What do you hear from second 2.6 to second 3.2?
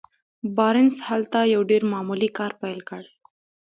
پيل کړ.